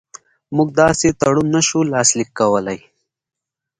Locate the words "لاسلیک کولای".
1.93-2.79